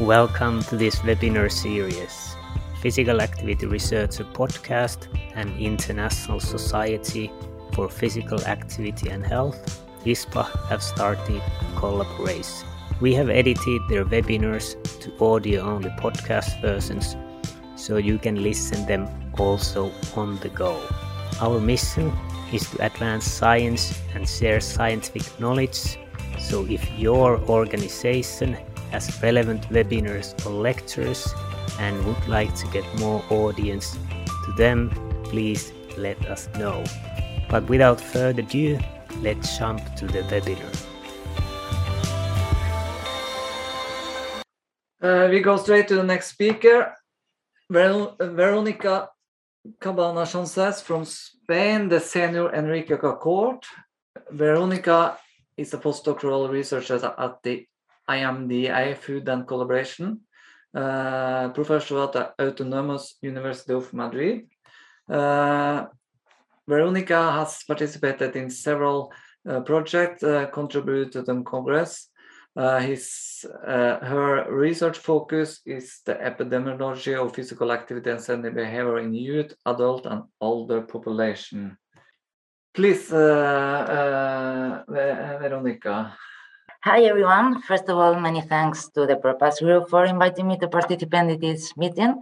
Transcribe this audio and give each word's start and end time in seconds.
Welcome 0.00 0.62
to 0.62 0.78
this 0.78 0.96
webinar 1.00 1.52
series. 1.52 2.34
Physical 2.80 3.20
Activity 3.20 3.66
Researcher 3.66 4.24
podcast 4.24 5.08
and 5.34 5.54
International 5.60 6.40
Society 6.40 7.30
for 7.74 7.90
Physical 7.90 8.40
Activity 8.46 9.10
and 9.10 9.22
Health, 9.22 9.84
ISPA, 10.06 10.68
have 10.70 10.82
started 10.82 11.36
a 11.36 11.78
collaboration. 11.78 12.66
We 13.02 13.12
have 13.12 13.28
edited 13.28 13.82
their 13.90 14.06
webinars 14.06 14.74
to 15.00 15.22
audio 15.22 15.60
only 15.64 15.90
podcast 15.90 16.62
versions 16.62 17.14
so 17.76 17.98
you 17.98 18.16
can 18.16 18.42
listen 18.42 18.86
them 18.86 19.06
also 19.38 19.92
on 20.16 20.38
the 20.38 20.48
go. 20.48 20.80
Our 21.42 21.60
mission 21.60 22.10
is 22.54 22.70
to 22.70 22.86
advance 22.86 23.26
science 23.26 24.00
and 24.14 24.26
share 24.26 24.60
scientific 24.60 25.38
knowledge. 25.38 25.98
So 26.38 26.64
if 26.64 26.90
your 26.98 27.38
organization 27.50 28.56
has 28.90 29.22
relevant 29.22 29.68
webinars 29.70 30.34
or 30.46 30.50
lectures 30.50 31.32
and 31.78 32.04
would 32.04 32.28
like 32.28 32.54
to 32.56 32.66
get 32.68 32.84
more 32.98 33.24
audience 33.30 33.96
to 34.44 34.52
them, 34.56 34.90
please 35.24 35.72
let 35.96 36.18
us 36.26 36.48
know. 36.58 36.84
But 37.48 37.68
without 37.68 38.00
further 38.00 38.42
ado, 38.42 38.78
let's 39.22 39.58
jump 39.58 39.80
to 39.96 40.06
the 40.06 40.22
webinar. 40.22 40.86
Uh, 45.02 45.28
we 45.30 45.40
go 45.40 45.56
straight 45.56 45.88
to 45.88 45.96
the 45.96 46.02
next 46.02 46.28
speaker, 46.28 46.94
Ver- 47.70 48.14
Veronica 48.20 49.08
Cabanas-Sánchez 49.80 50.82
from 50.82 51.04
Spain, 51.04 51.88
the 51.88 52.00
senior 52.00 52.54
Enrica 52.54 52.98
cohort. 52.98 53.64
Veronica 54.30 55.18
is 55.56 55.72
a 55.74 55.78
postdoctoral 55.78 56.50
researcher 56.50 57.14
at 57.18 57.42
the 57.42 57.66
IMDEA 58.16 58.96
Food 58.96 59.28
and 59.28 59.46
Collaboration, 59.46 60.20
uh, 60.74 61.50
professor 61.50 62.02
at 62.02 62.12
the 62.12 62.32
Autonomous 62.40 63.16
University 63.22 63.72
of 63.72 63.92
Madrid. 63.92 64.46
Uh, 65.08 65.86
Veronica 66.68 67.32
has 67.32 67.64
participated 67.64 68.36
in 68.36 68.50
several 68.50 69.12
uh, 69.48 69.60
projects, 69.60 70.22
uh, 70.22 70.46
contributed 70.46 71.28
in 71.28 71.44
Congress. 71.44 72.08
Uh, 72.56 72.78
his, 72.78 73.46
uh, 73.66 73.98
her 74.00 74.52
research 74.52 74.98
focus 74.98 75.60
is 75.64 76.00
the 76.04 76.14
epidemiology 76.14 77.14
of 77.14 77.34
physical 77.34 77.72
activity 77.72 78.10
and 78.10 78.20
sedentary 78.20 78.54
behavior 78.54 78.98
in 78.98 79.14
youth, 79.14 79.54
adult, 79.66 80.04
and 80.06 80.22
older 80.40 80.82
population. 80.82 81.76
Please, 82.74 83.08
Veronica. 83.08 83.56
Hi, 86.82 87.02
everyone. 87.02 87.60
First 87.60 87.90
of 87.90 87.98
all, 87.98 88.18
many 88.18 88.40
thanks 88.40 88.88
to 88.94 89.04
the 89.04 89.16
ProPass 89.16 89.60
Group 89.60 89.90
for 89.90 90.06
inviting 90.06 90.48
me 90.48 90.56
to 90.60 90.66
participate 90.66 91.28
in 91.28 91.38
this 91.38 91.76
meeting, 91.76 92.18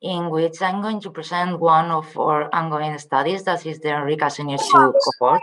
in 0.00 0.30
which 0.30 0.62
I'm 0.62 0.80
going 0.80 1.02
to 1.02 1.10
present 1.10 1.60
one 1.60 1.90
of 1.90 2.16
our 2.18 2.48
ongoing 2.54 2.96
studies, 2.96 3.42
that 3.42 3.66
is 3.66 3.80
the 3.80 3.90
Enrica 3.90 4.30
Senior 4.30 4.56
2 4.56 4.94
cohort. 5.20 5.42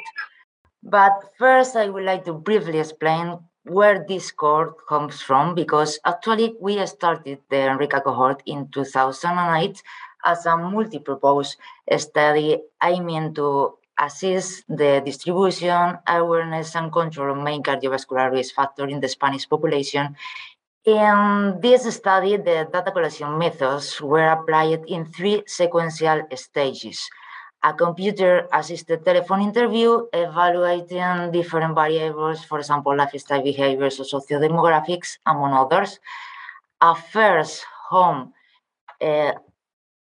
But 0.82 1.14
first, 1.38 1.76
I 1.76 1.90
would 1.90 2.06
like 2.06 2.26
to 2.26 2.34
briefly 2.34 2.80
explain 2.80 3.38
where 3.66 4.04
this 4.08 4.32
cohort 4.32 4.88
comes 4.90 5.22
from, 5.22 5.54
because 5.54 6.00
actually 6.04 6.56
we 6.60 6.84
started 6.88 7.38
the 7.52 7.70
Enrica 7.70 8.02
cohort 8.02 8.42
in 8.48 8.68
2008 8.70 9.84
as 10.26 10.48
a 10.48 10.58
multi-purpose 10.58 11.56
study 11.98 12.64
aiming 12.82 13.36
to 13.36 13.78
assist 14.00 14.64
the 14.68 15.02
distribution, 15.06 15.98
awareness, 16.08 16.76
and 16.76 16.92
control 16.92 17.32
of 17.32 17.44
main 17.44 17.64
cardiovascular 17.64 18.32
risk 18.32 18.56
factor 18.56 18.88
in 18.88 19.00
the 19.00 19.08
Spanish 19.08 19.48
population. 19.48 20.16
In 20.86 21.58
this 21.62 21.84
study, 21.96 22.38
the 22.38 22.68
data 22.72 22.92
collection 22.92 23.38
methods 23.38 24.00
were 24.02 24.28
applied 24.28 24.84
in 24.88 25.06
three 25.06 25.44
sequential 25.48 26.22
stages. 26.36 27.10
A 27.64 27.74
computer-assisted 27.74 29.04
telephone 29.04 29.42
interview 29.42 30.06
evaluating 30.14 31.32
different 31.32 31.74
variables, 31.74 32.44
for 32.44 32.60
example, 32.60 32.96
lifestyle 32.96 33.42
behaviors 33.42 34.00
or 34.00 34.04
sociodemographics, 34.04 35.18
among 35.26 35.54
others. 35.54 36.00
A 36.82 36.94
first 36.94 37.66
home 37.90 38.34
uh, 39.02 39.32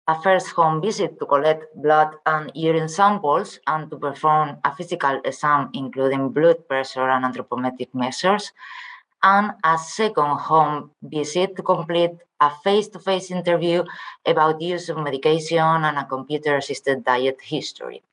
a 0.08 0.22
first 0.22 0.48
home 0.50 0.82
visit 0.82 1.18
to 1.20 1.26
collect 1.26 1.64
blood 1.76 2.16
and 2.26 2.52
urine 2.56 2.90
samples 2.90 3.60
and 3.68 3.90
to 3.90 3.98
perform 3.98 4.58
a 4.66 4.76
physical 4.76 5.22
exam, 5.24 5.70
including 5.74 6.30
blood 6.30 6.68
pressure 6.68 7.10
and 7.10 7.24
anthropometric 7.24 7.94
measures, 7.94 8.52
and 9.24 9.52
a 9.64 9.78
second 9.78 10.38
home 10.40 10.92
visit 11.02 11.56
to 11.56 11.64
complete 11.64 12.12
a 12.42 12.52
face-to-face 12.64 13.32
interview 13.32 13.84
about 14.26 14.62
use 14.62 14.90
of 14.90 14.98
medication 14.98 15.60
and 15.60 15.98
a 15.98 16.06
computer-assisted 16.06 17.06
diet 17.06 17.40
history. 17.42 18.04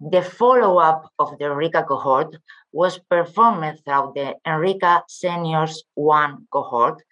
The 0.00 0.22
follow-up 0.22 1.10
of 1.18 1.38
the 1.38 1.46
Enrica 1.46 1.82
cohort 1.82 2.36
was 2.72 2.98
performed 2.98 3.80
throughout 3.84 4.14
the 4.14 4.36
Enrica 4.46 5.02
Seniors 5.08 5.84
1 5.94 6.46
cohort, 6.50 7.02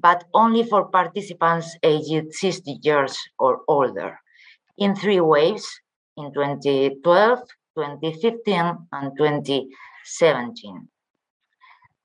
but 0.00 0.24
only 0.34 0.64
for 0.64 0.88
participants 0.88 1.76
aged 1.82 2.32
60 2.32 2.78
years 2.82 3.16
or 3.38 3.60
older 3.68 4.18
in 4.76 4.94
three 4.94 5.20
waves 5.20 5.80
in 6.16 6.32
2012, 6.32 7.40
2015, 7.76 8.88
and 8.92 9.12
2017. 9.16 10.88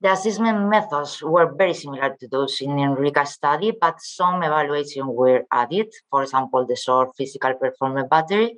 The 0.02 0.12
assessment 0.12 0.70
methods 0.70 1.22
were 1.22 1.54
very 1.56 1.74
similar 1.74 2.16
to 2.20 2.28
those 2.28 2.59
in 2.59 2.78
Enrica 2.78 3.26
study, 3.26 3.72
but 3.72 4.02
some 4.02 4.44
evaluation 4.44 5.08
were 5.08 5.44
added, 5.52 5.88
for 6.12 6.24
example, 6.24 6.66
the 6.68 6.75
short 6.75 7.16
physical 7.16 7.54
performance 7.54 8.10
battery. 8.10 8.58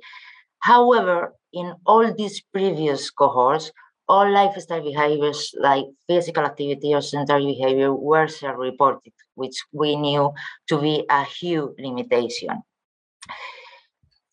However, 0.58 1.34
in 1.52 1.74
all 1.86 2.12
these 2.12 2.42
previous 2.52 3.10
cohorts, 3.10 3.70
all 4.08 4.30
lifestyle 4.30 4.82
behaviors 4.82 5.54
like 5.58 5.84
physical 6.06 6.44
activity 6.44 6.94
or 6.94 7.00
sedentary 7.00 7.46
behavior 7.46 7.92
were 7.92 8.28
self-reported, 8.28 9.12
which 9.34 9.64
we 9.72 9.96
knew 9.96 10.32
to 10.68 10.80
be 10.80 11.04
a 11.10 11.24
huge 11.24 11.72
limitation. 11.78 12.62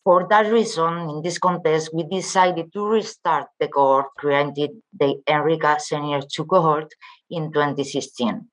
For 0.03 0.27
that 0.29 0.51
reason, 0.51 1.09
in 1.09 1.21
this 1.21 1.39
context, 1.39 1.93
we 1.93 2.03
decided 2.03 2.73
to 2.73 2.85
restart 2.85 3.47
the 3.59 3.69
cohort, 3.69 4.07
created 4.17 4.71
the 4.99 5.21
Enrica 5.27 5.79
Senior 5.79 6.21
2 6.21 6.45
cohort 6.45 6.93
in 7.29 7.53
2016. 7.53 8.45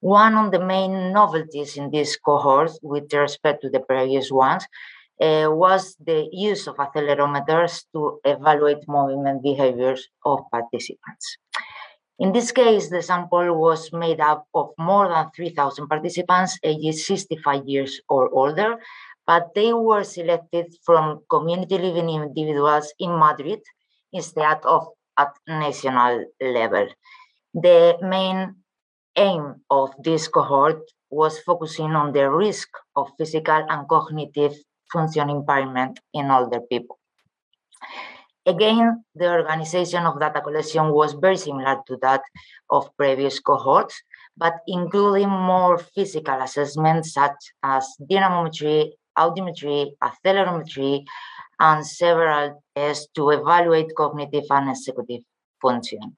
One 0.00 0.36
of 0.36 0.52
the 0.52 0.64
main 0.64 1.12
novelties 1.12 1.76
in 1.76 1.90
this 1.90 2.16
cohort, 2.16 2.70
with 2.82 3.12
respect 3.12 3.62
to 3.62 3.70
the 3.70 3.80
previous 3.80 4.30
ones, 4.30 4.64
uh, 5.20 5.48
was 5.50 5.96
the 6.04 6.28
use 6.32 6.66
of 6.66 6.76
accelerometers 6.76 7.84
to 7.92 8.20
evaluate 8.24 8.88
movement 8.88 9.42
behaviors 9.42 10.08
of 10.24 10.40
participants. 10.50 11.38
In 12.18 12.32
this 12.32 12.52
case, 12.52 12.90
the 12.90 13.02
sample 13.02 13.58
was 13.58 13.92
made 13.92 14.20
up 14.20 14.46
of 14.54 14.70
more 14.78 15.08
than 15.08 15.30
3,000 15.34 15.88
participants 15.88 16.58
ages 16.62 17.06
65 17.06 17.66
years 17.66 18.00
or 18.08 18.30
older, 18.30 18.76
but 19.26 19.50
they 19.54 19.72
were 19.72 20.04
selected 20.04 20.74
from 20.84 21.20
community 21.30 21.78
living 21.78 22.08
individuals 22.08 22.92
in 22.98 23.18
Madrid 23.18 23.60
instead 24.12 24.58
of 24.64 24.86
at 25.18 25.32
national 25.48 26.24
level. 26.40 26.86
The 27.54 27.98
main 28.02 28.56
aim 29.16 29.62
of 29.70 29.90
this 30.02 30.28
cohort 30.28 30.82
was 31.10 31.38
focusing 31.40 31.92
on 31.92 32.12
the 32.12 32.30
risk 32.30 32.68
of 32.96 33.10
physical 33.18 33.64
and 33.68 33.88
cognitive 33.88 34.54
function 34.92 35.30
impairment 35.30 36.00
in 36.12 36.30
older 36.30 36.60
people. 36.60 36.98
Again, 38.46 39.04
the 39.14 39.30
organization 39.30 40.04
of 40.04 40.20
data 40.20 40.40
collection 40.42 40.90
was 40.90 41.14
very 41.14 41.36
similar 41.36 41.80
to 41.86 41.96
that 42.02 42.20
of 42.68 42.94
previous 42.96 43.40
cohorts, 43.40 44.02
but 44.36 44.54
including 44.66 45.30
more 45.30 45.78
physical 45.78 46.40
assessments 46.42 47.14
such 47.14 47.36
as 47.62 47.88
dynamometry, 48.10 48.90
audiometry, 49.16 49.92
accelerometry, 50.02 51.04
and 51.58 51.86
several 51.86 52.62
tests 52.76 53.08
to 53.14 53.30
evaluate 53.30 53.94
cognitive 53.96 54.44
and 54.50 54.70
executive 54.70 55.22
function. 55.62 56.16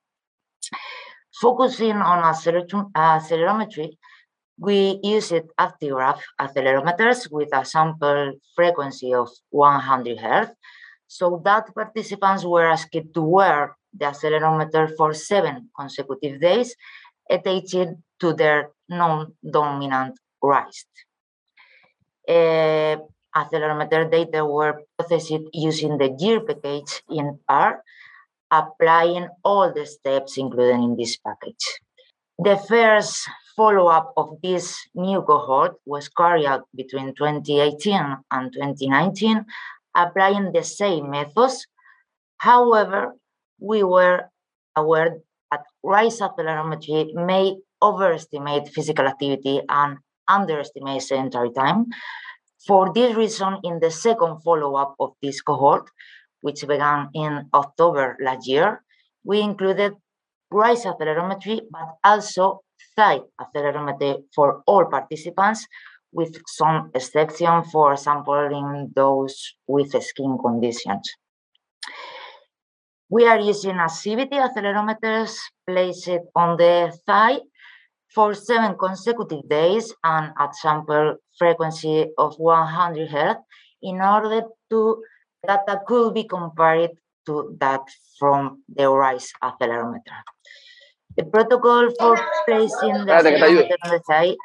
Focusing 1.41 1.97
on 1.97 2.25
accelerometry, 2.25 3.97
we 4.59 4.99
used 5.03 5.35
actigraph 5.61 6.21
accelerometers 6.41 7.31
with 7.31 7.49
a 7.53 7.65
sample 7.65 8.33
frequency 8.55 9.13
of 9.13 9.29
100 9.51 10.19
Hz 10.19 10.53
so 11.07 11.41
that 11.45 11.73
participants 11.75 12.45
were 12.45 12.67
asked 12.67 12.93
to 13.15 13.23
wear 13.23 13.77
the 13.95 14.07
accelerometer 14.07 14.95
for 14.97 15.15
seven 15.15 15.71
consecutive 15.79 16.41
days, 16.41 16.75
attached 17.31 17.95
to 18.21 18.33
their 18.33 18.71
non-dominant 18.89 20.19
wrist. 20.43 20.89
Uh, 22.29 22.97
accelerometer 23.35 24.11
data 24.11 24.45
were 24.45 24.83
processed 24.99 25.47
using 25.53 25.97
the 25.99 26.11
GGIR 26.11 26.47
package 26.47 27.03
in 27.09 27.39
R, 27.49 27.83
applying 28.51 29.29
all 29.45 29.73
the 29.73 29.87
steps 29.87 30.39
included 30.39 30.75
in 30.75 30.97
this 30.97 31.17
package. 31.17 31.81
The 32.39 32.57
first 32.69 33.29
follow-up 33.57 34.13
of 34.19 34.37
this 34.43 34.77
new 34.95 35.23
cohort 35.23 35.77
was 35.87 36.09
carried 36.09 36.45
out 36.45 36.69
between 36.77 37.15
2018 37.15 38.17
and 38.31 38.53
2019, 38.53 39.47
applying 39.97 40.53
the 40.53 40.63
same 40.63 41.11
methods. 41.11 41.67
However, 42.37 43.17
we 43.59 43.83
were 43.83 44.29
aware 44.77 45.17
that 45.51 45.65
wrist 45.83 46.21
accelerometry 46.21 47.15
may 47.15 47.57
overestimate 47.81 48.69
physical 48.69 49.07
activity 49.07 49.63
and 49.71 49.97
underestimate 50.29 51.03
sedentary 51.03 51.53
time. 51.53 51.87
For 52.67 52.93
this 52.93 53.17
reason, 53.17 53.61
in 53.65 53.81
the 53.81 53.91
second 53.91 54.43
follow-up 54.43 54.97
of 55.01 55.13
this 55.23 55.41
cohort, 55.41 55.89
which 56.43 56.67
began 56.67 57.09
in 57.15 57.49
October 57.55 58.19
last 58.21 58.47
year, 58.47 58.83
we 59.25 59.41
included 59.41 59.95
wrist 60.51 60.87
accelerometry, 60.87 61.61
but 61.71 61.97
also 62.05 62.61
thigh 62.97 63.21
accelerometry 63.41 64.23
for 64.35 64.63
all 64.67 64.87
participants, 64.87 65.67
with 66.13 66.41
some 66.47 66.91
exception, 66.95 67.65
for 67.65 67.97
sampling 67.97 68.93
those 68.95 69.55
with 69.67 69.91
skin 70.03 70.39
conditions. 70.43 71.11
We 73.09 73.27
are 73.29 73.39
using 73.39 73.75
Axivity 73.75 74.35
accelerometers 74.35 75.37
placed 75.67 76.11
on 76.35 76.57
the 76.57 76.97
thigh 77.07 77.39
for 78.13 78.35
seven 78.35 78.77
consecutive 78.77 79.49
days 79.49 79.95
and 80.03 80.33
at 80.39 80.57
sample 80.57 81.17
frequency 81.39 82.09
of 82.19 82.35
100 82.39 83.09
Hz 83.09 83.37
in 83.83 84.01
order 84.01 84.43
to 84.71 85.03
data 85.47 85.81
could 85.87 86.15
be 86.15 86.25
compared 86.25 86.91
to 87.27 87.57
that 87.61 87.83
from 88.19 88.63
the 88.69 88.91
wrist 88.91 89.35
accelerometer. 89.43 90.19
The 91.17 91.25
protocol 91.25 91.91
for 91.99 92.17
placing 92.47 93.07
the 93.07 93.13
accelerometer 93.13 93.77
on 93.85 93.91
the 93.91 94.37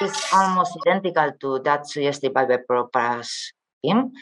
is 0.00 0.14
almost 0.32 0.76
identical 0.86 1.32
to 1.40 1.58
that 1.64 1.86
suggested 1.86 2.32
by 2.32 2.44
the 2.44 2.58
PROPASS 2.58 3.52
team 3.84 4.12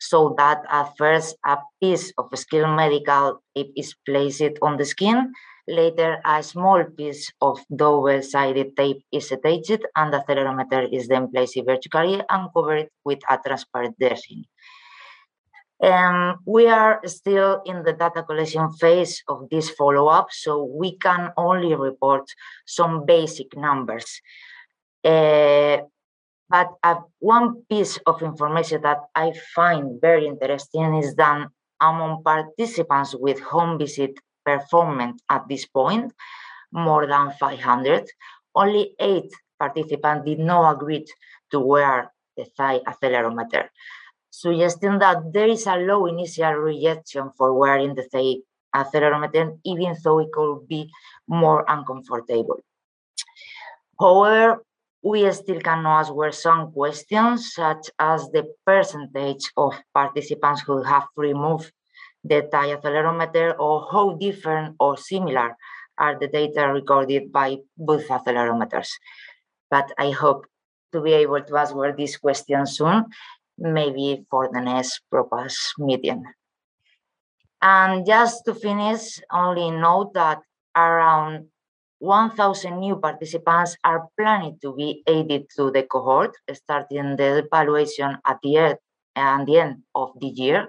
so 0.00 0.34
that 0.36 0.62
at 0.68 0.92
first 0.96 1.36
a 1.44 1.58
piece 1.80 2.12
of 2.18 2.28
skilled 2.34 2.76
medical 2.76 3.40
tape 3.54 3.72
is 3.76 3.94
placed 4.04 4.58
on 4.62 4.76
the 4.76 4.84
skin. 4.84 5.32
Later, 5.66 6.20
a 6.26 6.42
small 6.42 6.84
piece 6.84 7.32
of 7.40 7.58
double-sided 7.74 8.76
tape 8.76 9.00
is 9.12 9.32
attached 9.32 9.80
and 9.96 10.12
the 10.12 10.20
accelerometer 10.20 10.92
is 10.92 11.08
then 11.08 11.30
placed 11.32 11.56
vertically 11.64 12.20
and 12.28 12.52
covered 12.52 12.88
with 13.04 13.20
a 13.30 13.38
transparent 13.38 13.96
dressing. 13.98 14.44
Um, 15.82 16.38
we 16.46 16.66
are 16.66 17.00
still 17.06 17.60
in 17.66 17.82
the 17.82 17.92
data 17.92 18.22
collection 18.22 18.72
phase 18.72 19.22
of 19.28 19.48
this 19.50 19.70
follow-up, 19.70 20.28
so 20.30 20.64
we 20.64 20.96
can 20.96 21.30
only 21.36 21.74
report 21.74 22.24
some 22.66 23.04
basic 23.04 23.56
numbers. 23.56 24.20
Uh, 25.04 25.78
but 26.48 26.70
uh, 26.82 27.00
one 27.18 27.62
piece 27.68 27.98
of 28.06 28.22
information 28.22 28.82
that 28.82 29.00
I 29.14 29.32
find 29.54 30.00
very 30.00 30.26
interesting 30.26 30.94
is 30.94 31.14
that 31.16 31.48
among 31.80 32.22
participants 32.22 33.14
with 33.18 33.40
home 33.40 33.78
visit 33.78 34.12
performance 34.44 35.20
at 35.28 35.48
this 35.48 35.66
point, 35.66 36.12
more 36.72 37.06
than 37.06 37.32
500, 37.32 38.06
only 38.54 38.94
eight 39.00 39.32
participants 39.58 40.24
did 40.26 40.38
not 40.38 40.76
agree 40.76 41.06
to 41.50 41.60
wear 41.60 42.12
the 42.36 42.44
thigh 42.56 42.80
accelerometer, 42.86 43.68
suggesting 44.34 44.98
that 44.98 45.32
there 45.32 45.46
is 45.46 45.66
a 45.66 45.76
low 45.76 46.06
initial 46.06 46.54
rejection 46.54 47.30
for 47.38 47.54
wearing 47.54 47.94
the 47.94 48.02
thigh 48.02 48.42
accelerometer, 48.74 49.56
even 49.64 49.94
though 50.02 50.18
it 50.18 50.32
could 50.32 50.66
be 50.66 50.90
more 51.28 51.64
uncomfortable. 51.68 52.58
However, 53.98 54.64
we 55.04 55.30
still 55.30 55.60
can 55.60 55.86
answer 55.86 56.32
some 56.32 56.72
questions, 56.72 57.54
such 57.54 57.90
as 57.98 58.28
the 58.30 58.52
percentage 58.66 59.52
of 59.56 59.74
participants 59.94 60.62
who 60.62 60.82
have 60.82 61.06
removed 61.16 61.70
the 62.24 62.42
thigh 62.50 62.74
accelerometer 62.74 63.54
or 63.58 63.86
how 63.92 64.16
different 64.18 64.74
or 64.80 64.96
similar 64.96 65.56
are 65.96 66.18
the 66.18 66.26
data 66.26 66.66
recorded 66.72 67.30
by 67.30 67.58
both 67.76 68.08
accelerometers. 68.08 68.88
But 69.70 69.92
I 69.96 70.10
hope 70.10 70.46
to 70.92 71.00
be 71.00 71.12
able 71.12 71.42
to 71.42 71.56
answer 71.56 71.94
this 71.96 72.16
question 72.16 72.66
soon, 72.66 73.04
maybe 73.58 74.24
for 74.30 74.48
the 74.52 74.60
next 74.60 75.00
PROPASS 75.10 75.74
meeting. 75.78 76.24
And 77.62 78.04
just 78.06 78.44
to 78.44 78.54
finish, 78.54 79.20
only 79.32 79.70
note 79.70 80.12
that 80.14 80.40
around 80.76 81.46
1,000 81.98 82.78
new 82.78 82.96
participants 82.96 83.76
are 83.84 84.08
planning 84.18 84.58
to 84.60 84.74
be 84.74 85.02
added 85.08 85.46
to 85.56 85.70
the 85.70 85.84
cohort, 85.84 86.36
starting 86.52 87.16
the 87.16 87.44
evaluation 87.46 88.18
at 88.26 88.38
the 88.42 88.56
end, 88.56 88.78
at 89.16 89.46
the 89.46 89.58
end 89.58 89.82
of 89.94 90.10
the 90.20 90.26
year, 90.26 90.68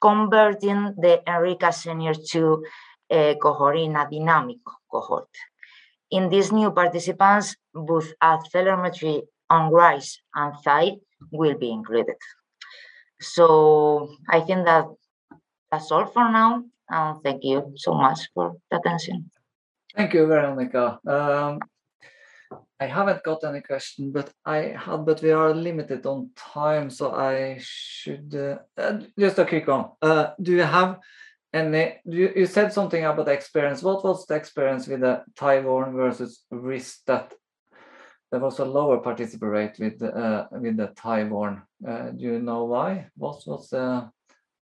converting 0.00 0.94
the 0.96 1.20
ENRICA 1.26 1.74
Senior 1.74 2.14
2 2.14 2.64
uh, 3.10 3.34
cohort 3.42 3.76
in 3.76 3.96
a 3.96 4.08
dynamic 4.10 4.58
cohort. 4.90 5.28
In 6.10 6.30
these 6.30 6.50
new 6.50 6.70
participants, 6.70 7.56
both 7.74 8.12
accelerometry 8.22 9.22
on 9.50 9.70
wrist 9.72 10.22
and 10.34 10.54
thigh 10.64 10.96
will 11.30 11.56
be 11.58 11.70
included. 11.70 12.16
So 13.20 14.08
I 14.28 14.40
think 14.40 14.64
that 14.66 14.86
that's 15.70 15.90
all 15.90 16.06
for 16.06 16.30
now. 16.30 16.64
And 16.88 17.22
thank 17.22 17.44
you 17.44 17.72
so 17.76 17.94
much 17.94 18.18
for 18.34 18.56
the 18.70 18.78
attention. 18.78 19.30
Thank 19.94 20.14
you, 20.14 20.26
Veronica. 20.26 20.98
Um, 21.06 21.60
I 22.80 22.86
haven't 22.86 23.22
got 23.22 23.44
any 23.44 23.60
question, 23.60 24.10
but 24.10 24.32
I 24.44 24.74
had, 24.84 25.04
but 25.04 25.20
we 25.20 25.30
are 25.30 25.52
limited 25.52 26.06
on 26.06 26.30
time, 26.34 26.88
so 26.88 27.12
I 27.12 27.58
should 27.60 28.34
uh, 28.34 28.80
uh, 28.80 29.00
just 29.18 29.38
a 29.38 29.44
quick 29.44 29.66
one. 29.66 29.90
Uh, 30.00 30.30
do 30.40 30.52
you 30.52 30.62
have 30.62 30.98
any? 31.52 32.00
You, 32.06 32.32
you 32.34 32.46
said 32.46 32.72
something 32.72 33.04
about 33.04 33.26
the 33.26 33.32
experience. 33.32 33.82
What 33.82 34.02
was 34.02 34.26
the 34.26 34.34
experience 34.34 34.88
with 34.88 35.00
the 35.00 35.24
Taiwan 35.36 35.92
versus 35.92 36.42
wrist 36.50 37.02
that 37.06 37.34
there 38.30 38.40
was 38.40 38.58
a 38.58 38.64
lower 38.64 38.98
participant 38.98 39.52
rate 39.52 39.78
with 39.78 40.02
uh, 40.02 40.46
with 40.52 40.76
the 40.76 40.88
Taiwan? 40.88 41.62
Uh, 41.86 42.10
do 42.10 42.24
you 42.24 42.38
know 42.38 42.64
why? 42.64 43.10
What 43.16 43.42
was 43.46 43.70
the 43.70 44.10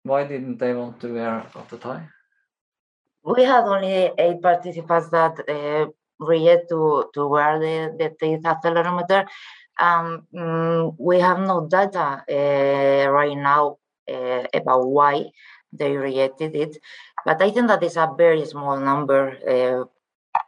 why 0.04 0.25
didn't 0.25 0.58
they 0.58 0.74
want 0.74 1.00
to 1.02 1.14
wear 1.14 1.46
the 1.69 1.78
tie? 1.78 2.08
we 3.28 3.44
had 3.44 3.66
only 3.66 4.12
eight 4.18 4.42
participants 4.42 5.10
that 5.10 5.36
uh, 5.50 5.86
to, 6.69 7.10
to 7.14 7.28
wear 7.28 7.60
the, 7.60 7.96
the 8.00 8.16
teeth 8.19 8.44
accelerometer. 8.44 9.25
Um, 9.80 10.26
mm, 10.33 10.95
we 10.97 11.19
have 11.19 11.40
no 11.40 11.68
data 11.68 12.24
uh, 12.28 13.12
right 13.12 13.38
now 13.38 13.78
uh, 14.09 14.44
about 14.54 14.88
why 14.88 15.26
they 15.74 15.95
rejected 15.95 16.56
it, 16.56 16.78
but 17.26 17.42
I 17.42 17.52
think 17.52 17.68
that 17.68 17.83
is 17.83 17.97
a 17.97 18.09
very 18.18 18.45
small 18.45 18.80
number 18.80 19.38
uh, 19.45 19.86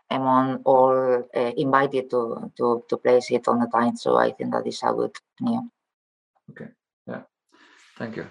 among 0.10 0.62
all 0.66 1.24
uh, 1.36 1.51
invited 1.58 2.10
to, 2.10 2.51
to, 2.58 2.84
to 2.89 2.98
place 2.98 3.32
it 3.32 3.48
on 3.48 3.60
the 3.60 3.68
time. 3.68 3.96
So 3.96 4.18
I 4.18 4.32
think 4.32 4.51
that 4.51 4.66
is 4.66 4.82
a 4.84 4.94
good 4.94 5.16
news. 5.42 5.63
Okay, 6.51 6.70
yeah, 7.08 7.22
thank 7.98 8.16
you. 8.16 8.28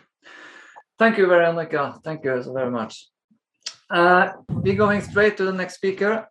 Thank 0.98 1.18
you, 1.18 1.26
Veronica. 1.26 2.00
Thank 2.02 2.24
you 2.24 2.42
very 2.52 2.70
much. 2.70 3.06
Uh, 3.88 4.32
we're 4.50 4.74
going 4.74 5.00
straight 5.00 5.36
to 5.36 5.44
the 5.44 5.52
next 5.52 5.74
speaker, 5.74 6.28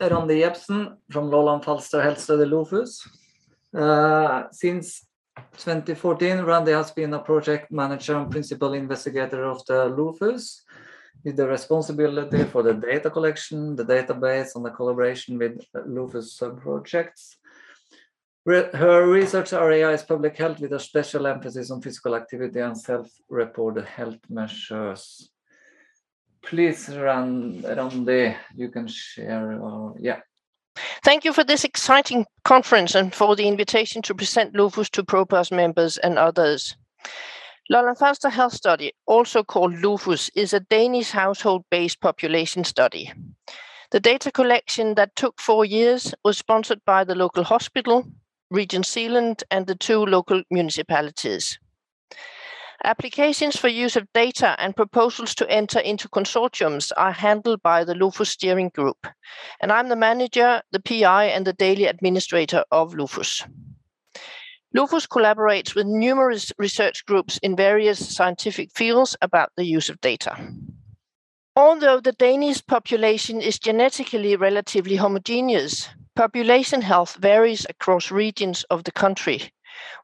Randi 0.00 0.40
Jepsen 0.40 0.96
from 1.10 1.30
Lolland 1.30 1.64
Falster 1.64 2.02
Health 2.02 2.18
Study 2.18 2.44
LOFUS. 2.46 3.06
Uh, 3.76 4.44
since 4.50 5.06
2014, 5.58 6.38
Randi 6.40 6.72
has 6.72 6.90
been 6.90 7.12
a 7.14 7.18
project 7.18 7.70
manager 7.70 8.16
and 8.16 8.30
principal 8.30 8.72
investigator 8.72 9.44
of 9.44 9.64
the 9.66 9.88
LOFUS 9.90 10.62
with 11.24 11.36
the 11.36 11.46
responsibility 11.46 12.44
for 12.44 12.62
the 12.62 12.74
data 12.74 13.10
collection, 13.10 13.76
the 13.76 13.84
database, 13.84 14.54
and 14.54 14.64
the 14.64 14.70
collaboration 14.70 15.38
with 15.38 15.60
LOFUS 15.74 16.36
sub-projects. 16.36 17.36
Her 18.46 19.06
research 19.06 19.52
area 19.52 19.90
is 19.90 20.02
public 20.02 20.36
health 20.38 20.60
with 20.60 20.72
a 20.72 20.80
special 20.80 21.26
emphasis 21.26 21.70
on 21.70 21.82
physical 21.82 22.14
activity 22.14 22.60
and 22.60 22.78
self-reported 22.78 23.84
health 23.84 24.20
measures 24.30 25.30
please, 26.48 26.88
run 26.88 27.62
Randi, 27.62 28.36
you 28.54 28.68
can 28.68 28.86
share. 28.88 29.62
Uh, 29.62 29.92
yeah. 29.98 30.20
Thank 31.04 31.24
you 31.24 31.32
for 31.32 31.44
this 31.44 31.64
exciting 31.64 32.24
conference 32.44 32.94
and 32.94 33.14
for 33.14 33.36
the 33.36 33.48
invitation 33.48 34.00
to 34.02 34.14
present 34.14 34.54
LOFUS 34.54 34.90
to 34.90 35.04
PROPASS 35.04 35.50
members 35.50 35.98
and 35.98 36.18
others. 36.18 36.76
Lolland 37.70 37.98
Falster 37.98 38.30
Health 38.30 38.54
Study, 38.54 38.92
also 39.06 39.44
called 39.44 39.74
LOFUS, 39.74 40.30
is 40.34 40.54
a 40.54 40.60
Danish 40.60 41.10
household-based 41.10 42.00
population 42.00 42.64
study. 42.64 43.12
The 43.90 44.00
data 44.00 44.32
collection 44.32 44.94
that 44.94 45.14
took 45.16 45.38
four 45.38 45.66
years 45.66 46.14
was 46.24 46.38
sponsored 46.38 46.82
by 46.86 47.04
the 47.04 47.14
local 47.14 47.44
hospital, 47.44 48.06
Region 48.50 48.84
Zealand, 48.84 49.44
and 49.50 49.66
the 49.66 49.74
two 49.74 50.06
local 50.06 50.42
municipalities. 50.50 51.58
Applications 52.84 53.58
for 53.58 53.68
use 53.68 53.96
of 53.96 54.10
data 54.14 54.56
and 54.58 54.74
proposals 54.74 55.34
to 55.34 55.50
enter 55.50 55.80
into 55.80 56.08
consortiums 56.08 56.90
are 56.96 57.12
handled 57.12 57.62
by 57.62 57.84
the 57.84 57.94
LOFUS 57.94 58.30
steering 58.30 58.70
group, 58.70 59.06
and 59.60 59.70
I'm 59.70 59.90
the 59.90 59.96
manager, 59.96 60.62
the 60.72 60.80
PI, 60.80 61.24
and 61.24 61.46
the 61.46 61.52
daily 61.52 61.84
administrator 61.84 62.64
of 62.70 62.94
LOFUS. 62.94 63.44
LOFUS 64.74 65.06
collaborates 65.06 65.74
with 65.74 65.86
numerous 65.86 66.52
research 66.58 67.06
groups 67.06 67.38
in 67.38 67.56
various 67.56 68.14
scientific 68.14 68.70
fields 68.74 69.16
about 69.22 69.50
the 69.56 69.64
use 69.64 69.88
of 69.88 69.98
data. 70.02 70.36
Although 71.56 72.00
the 72.00 72.12
Danish 72.12 72.64
population 72.66 73.40
is 73.40 73.58
genetically 73.58 74.36
relatively 74.36 74.96
homogeneous, 74.96 75.88
population 76.14 76.82
health 76.82 77.16
varies 77.16 77.66
across 77.70 78.10
regions 78.10 78.64
of 78.64 78.84
the 78.84 78.92
country, 78.92 79.50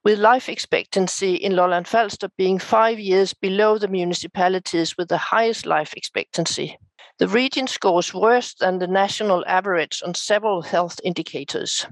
with 0.02 0.18
life 0.18 0.48
expectancy 0.48 1.34
in 1.34 1.54
Lolland 1.54 1.86
Falster 1.86 2.30
being 2.38 2.58
five 2.58 2.98
years 2.98 3.34
below 3.34 3.76
the 3.76 3.88
municipalities 3.88 4.96
with 4.96 5.08
the 5.08 5.18
highest 5.18 5.66
life 5.66 5.92
expectancy. 5.94 6.78
The 7.18 7.28
region 7.28 7.66
scores 7.66 8.14
worse 8.14 8.54
than 8.54 8.78
the 8.78 8.88
national 8.88 9.44
average 9.46 10.02
on 10.04 10.14
several 10.14 10.62
health 10.62 11.00
indicators. 11.04 11.86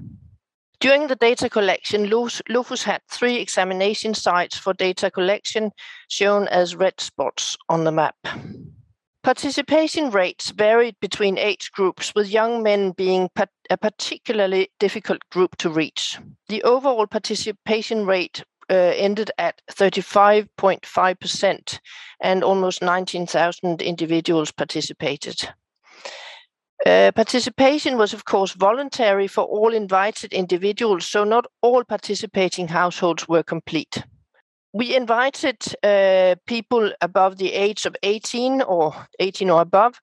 During 0.83 1.07
the 1.07 1.15
data 1.15 1.49
collection, 1.49 2.09
LOFUS 2.09 2.83
had 2.83 3.01
three 3.09 3.37
examination 3.37 4.13
sites 4.13 4.57
for 4.57 4.73
data 4.73 5.09
collection 5.09 5.71
shown 6.09 6.49
as 6.49 6.75
red 6.75 6.99
spots 6.99 7.55
on 7.69 7.85
the 7.85 7.91
map. 7.93 8.17
Participation 9.23 10.09
rates 10.09 10.49
varied 10.49 10.99
between 10.99 11.37
age 11.37 11.71
groups, 11.71 12.13
with 12.13 12.27
young 12.27 12.63
men 12.63 12.91
being 12.91 13.29
a 13.69 13.77
particularly 13.77 14.67
difficult 14.77 15.21
group 15.31 15.55
to 15.59 15.69
reach. 15.69 16.19
The 16.49 16.61
overall 16.63 17.07
participation 17.07 18.05
rate 18.05 18.43
uh, 18.69 18.73
ended 18.73 19.31
at 19.37 19.61
35.5%, 19.71 21.79
and 22.19 22.43
almost 22.43 22.81
19,000 22.81 23.81
individuals 23.81 24.51
participated. 24.51 25.47
Uh, 26.85 27.11
participation 27.15 27.97
was, 27.97 28.13
of 28.13 28.25
course, 28.25 28.51
voluntary 28.53 29.27
for 29.27 29.45
all 29.45 29.73
invited 29.73 30.33
individuals, 30.33 31.05
so 31.05 31.23
not 31.23 31.45
all 31.61 31.83
participating 31.83 32.67
households 32.67 33.25
were 33.27 33.43
complete. 33.43 34.03
We 34.73 34.95
invited 34.95 35.63
uh, 35.83 36.35
people 36.45 36.91
above 36.99 37.37
the 37.37 37.53
age 37.53 37.85
of 37.85 37.95
18 38.03 38.63
or 38.63 38.93
18 39.19 39.49
or 39.49 39.61
above 39.61 40.01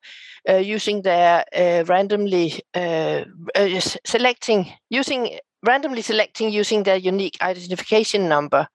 uh, 0.49 0.54
using 0.54 1.02
their 1.02 1.44
uh, 1.54 1.84
randomly 1.87 2.62
uh, 2.75 3.25
uh, 3.54 3.80
selecting, 4.06 4.72
using 4.88 5.38
randomly 5.66 6.00
selecting 6.00 6.50
using 6.50 6.84
their 6.84 6.96
unique 6.96 7.37
identification 7.42 8.26
number. 8.26 8.66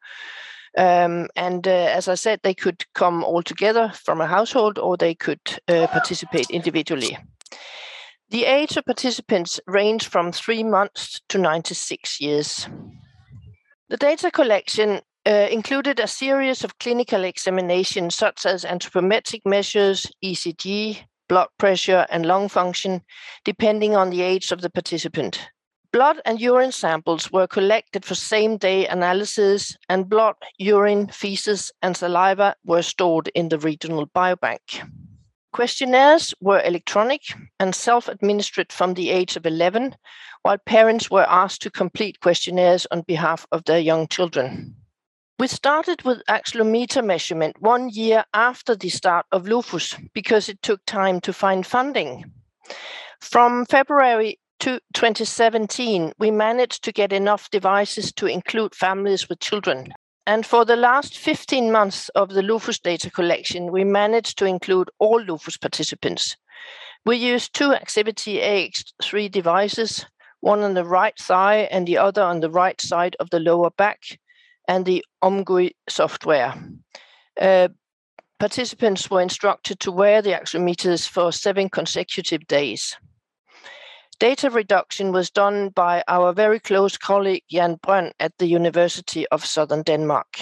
Um, 0.78 1.28
and 1.36 1.66
as 1.66 2.08
I 2.08 2.16
said, 2.16 2.42
they 2.44 2.54
could 2.54 2.84
come 2.94 3.24
all 3.24 3.42
together 3.42 3.92
from 3.96 4.22
a 4.22 4.28
household 4.28 4.78
or 4.78 4.98
they 4.98 5.16
could 5.16 5.40
participate 5.68 6.50
individually. 6.52 7.18
The 8.36 8.44
age 8.44 8.76
of 8.76 8.84
participants 8.84 9.62
ranged 9.66 10.08
from 10.08 10.34
three 10.34 10.62
months 10.62 11.22
to 11.30 11.38
96 11.38 12.20
years. 12.20 12.68
The 13.88 13.96
data 13.96 14.30
collection 14.30 15.00
uh, 15.26 15.48
included 15.50 16.02
a 16.02 16.08
series 16.08 16.62
of 16.66 16.78
clinical 16.78 17.24
examinations 17.24 18.14
such 18.14 18.46
as 18.46 18.66
anthropometric 18.66 19.40
measures, 19.46 20.06
ECG, 20.22 21.06
blood 21.30 21.48
pressure, 21.58 22.06
and 22.10 22.26
lung 22.26 22.50
function, 22.50 23.04
depending 23.46 23.96
on 23.96 24.10
the 24.10 24.22
age 24.22 24.52
of 24.52 24.60
the 24.60 24.70
participant. 24.70 25.50
Blood 25.94 26.20
and 26.26 26.42
urine 26.42 26.74
samples 26.74 27.32
were 27.32 27.48
collected 27.48 28.04
for 28.04 28.16
same 28.16 28.58
day 28.58 28.86
analysis, 28.86 29.78
and 29.88 30.10
blood, 30.10 30.36
urine, 30.58 31.08
feces, 31.08 31.72
and 31.82 31.96
saliva 31.96 32.54
were 32.66 32.82
stored 32.82 33.30
in 33.30 33.48
the 33.48 33.60
regional 33.60 34.08
biobank. 34.08 34.84
Questionnaires 35.56 36.36
were 36.42 36.62
electronic 36.66 37.22
and 37.62 37.74
self 37.74 38.10
administered 38.10 38.74
from 38.74 38.94
the 38.94 39.10
age 39.10 39.38
of 39.38 39.46
11, 39.46 39.96
while 40.42 40.58
parents 40.58 41.10
were 41.10 41.26
asked 41.30 41.62
to 41.62 41.72
complete 41.72 42.20
questionnaires 42.20 42.86
on 42.92 43.04
behalf 43.04 43.48
of 43.54 43.64
their 43.64 43.80
young 43.80 44.06
children. 44.10 44.76
We 45.40 45.48
started 45.48 46.02
with 46.02 46.22
accelerometer 46.28 47.06
measurement 47.06 47.56
one 47.62 47.88
year 47.88 48.26
after 48.34 48.76
the 48.76 48.90
start 48.90 49.28
of 49.32 49.48
LOFUS 49.48 49.96
because 50.14 50.50
it 50.50 50.62
took 50.62 50.82
time 50.86 51.22
to 51.22 51.32
find 51.32 51.66
funding. 51.66 52.34
From 53.22 53.66
February 53.66 54.38
to 54.60 54.82
2017, 54.94 56.12
we 56.20 56.32
managed 56.32 56.84
to 56.84 56.92
get 56.92 57.14
enough 57.14 57.50
devices 57.50 58.12
to 58.16 58.26
include 58.26 58.76
families 58.76 59.30
with 59.30 59.40
children. 59.40 59.94
And 60.28 60.46
for 60.46 60.66
the 60.66 60.76
last 60.76 61.18
15 61.18 61.72
months 61.72 62.10
of 62.10 62.30
the 62.30 62.42
LOFUS 62.42 62.80
data 62.80 63.12
collection, 63.12 63.72
we 63.72 63.84
managed 63.84 64.38
to 64.40 64.46
include 64.46 64.90
all 64.98 65.22
LOFUS 65.22 65.58
participants. 65.58 66.36
We 67.06 67.18
used 67.18 67.54
two 67.54 67.70
Axivity 67.70 68.42
AX3 68.42 69.30
devices, 69.30 70.06
one 70.40 70.62
on 70.62 70.74
the 70.74 70.86
right 70.86 71.18
thigh 71.20 71.68
and 71.72 71.88
the 71.88 72.00
other 72.00 72.24
on 72.24 72.40
the 72.40 72.50
right 72.50 72.82
side 72.82 73.16
of 73.20 73.30
the 73.30 73.40
lower 73.40 73.70
back, 73.70 74.20
and 74.68 74.86
the 74.86 75.06
OMGUI 75.24 75.72
software. 75.88 76.56
Uh, 77.40 77.68
participants 78.40 79.12
were 79.12 79.22
instructed 79.22 79.80
to 79.82 79.92
wear 79.92 80.24
the 80.24 80.32
accelerometers 80.32 81.08
for 81.08 81.32
seven 81.32 81.70
consecutive 81.70 82.48
days. 82.48 82.98
Data 84.20 84.50
reduction 84.50 85.12
was 85.12 85.30
done 85.30 85.70
by 85.70 86.02
our 86.08 86.32
very 86.32 86.60
close 86.60 86.96
colleague 86.96 87.44
Jan 87.52 87.76
Brønd 87.78 88.14
at 88.18 88.32
the 88.38 88.48
University 88.48 89.28
of 89.28 89.46
Southern 89.46 89.84
Denmark. 89.84 90.40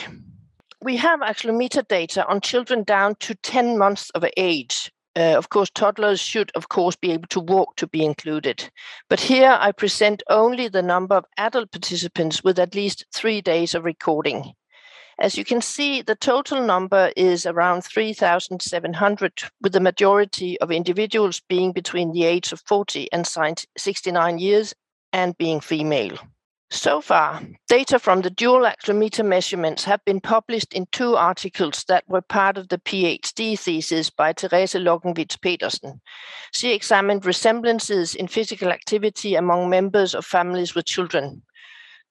We 0.82 0.98
have 0.98 1.22
accelerometer 1.22 1.82
metadata 1.82 2.30
on 2.30 2.42
children 2.42 2.84
down 2.84 3.16
to 3.22 3.34
10 3.34 3.80
months 3.80 4.12
of 4.12 4.26
age. 4.38 4.92
Uh, 5.16 5.36
of 5.38 5.50
course, 5.50 5.72
toddlers 5.72 6.20
should, 6.20 6.52
of 6.56 6.70
course, 6.70 6.96
be 6.96 7.12
able 7.12 7.28
to 7.30 7.40
walk 7.40 7.76
to 7.78 7.88
be 7.88 8.06
included. 8.06 8.70
But 9.10 9.20
here 9.20 9.58
I 9.60 9.72
present 9.72 10.22
only 10.30 10.68
the 10.68 10.84
number 10.84 11.16
of 11.16 11.26
adult 11.38 11.72
participants 11.72 12.44
with 12.44 12.60
at 12.60 12.76
least 12.76 13.06
three 13.12 13.42
days 13.42 13.74
of 13.74 13.86
recording. 13.86 14.54
As 15.20 15.38
you 15.38 15.46
can 15.46 15.62
see, 15.62 16.02
the 16.02 16.16
total 16.16 16.66
number 16.66 17.12
is 17.16 17.46
around 17.46 17.84
3,700, 17.84 19.32
with 19.62 19.74
the 19.74 19.80
majority 19.80 20.60
of 20.60 20.72
individuals 20.72 21.42
being 21.48 21.72
between 21.72 22.12
the 22.12 22.26
age 22.26 22.52
of 22.52 22.62
40 22.62 23.12
and 23.12 23.28
69 23.78 24.40
years 24.40 24.74
and 25.12 25.38
being 25.38 25.62
female. 25.62 26.18
So 26.74 27.02
far, 27.02 27.44
data 27.68 28.00
from 28.00 28.22
the 28.22 28.32
dual 28.32 28.62
accelerometer 28.62 29.24
measurements 29.24 29.84
have 29.84 30.04
been 30.06 30.20
published 30.20 30.74
in 30.74 30.88
two 30.92 31.16
articles 31.16 31.84
that 31.88 32.04
were 32.08 32.24
part 32.24 32.58
of 32.58 32.70
the 32.70 32.80
PhD 32.80 33.60
thesis 33.60 34.10
by 34.10 34.34
Therese 34.34 34.74
Lockenwitz 34.74 35.40
Petersen. 35.40 36.02
She 36.52 36.74
examined 36.74 37.28
resemblances 37.28 38.16
in 38.16 38.28
physical 38.28 38.72
activity 38.72 39.36
among 39.36 39.70
members 39.70 40.16
of 40.16 40.26
families 40.26 40.74
with 40.74 40.86
children. 40.86 41.44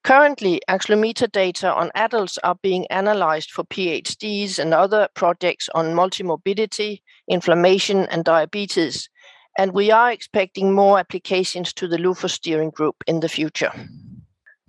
Currently, 0.05 0.61
accelerometer 0.69 1.31
data 1.31 1.73
on 1.73 1.93
adults 1.95 2.37
are 2.43 2.57
being 2.61 2.87
analyzed 2.89 3.53
for 3.53 3.63
PhDs 3.63 4.59
and 4.59 4.75
other 4.75 5.09
projects 5.15 5.69
on 5.77 5.95
multimorbidity, 5.95 7.03
inflammation, 7.29 8.07
and 8.07 8.25
diabetes, 8.25 9.09
and 9.57 9.73
we 9.73 9.93
are 9.93 10.11
expecting 10.11 10.73
more 10.73 10.99
applications 10.99 11.73
to 11.75 11.87
the 11.87 11.99
LOFUS 11.99 12.33
steering 12.33 12.71
group 12.71 12.97
in 13.07 13.21
the 13.21 13.29
future. 13.29 13.71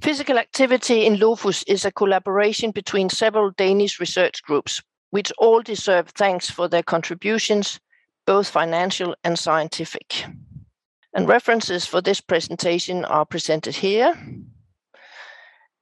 Physical 0.01 0.37
activity 0.37 1.05
in 1.05 1.17
LOFUS 1.17 1.63
is 1.63 1.83
a 1.83 1.91
collaboration 1.91 2.69
between 2.69 3.09
several 3.09 3.49
Danish 3.51 3.99
research 3.99 4.43
groups, 4.43 4.83
which 5.09 5.31
all 5.39 5.61
deserve 5.61 6.09
thanks 6.09 6.49
for 6.49 6.67
their 6.67 6.83
contributions, 6.83 7.79
both 8.27 8.49
financial 8.49 9.15
and 9.23 9.39
scientific. 9.39 10.25
And 11.15 11.27
references 11.27 11.85
for 11.85 12.01
this 12.01 12.21
presentation 12.21 13.03
are 13.05 13.25
presented 13.25 13.75
here. 13.75 14.15